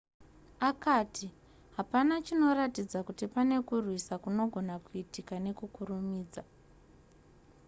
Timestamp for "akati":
0.69-1.27